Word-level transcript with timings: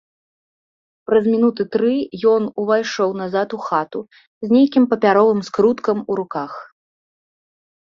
Праз 1.09 1.27
мінуты 1.33 1.63
тры 1.75 1.91
ён 2.33 2.47
увайшоў 2.63 3.09
назад 3.21 3.47
у 3.59 3.61
хату 3.67 3.99
з 4.47 4.51
нейкім 4.55 4.83
папяровым 4.97 5.39
скруткам 5.51 5.97
у 6.11 6.19
руках. 6.25 6.51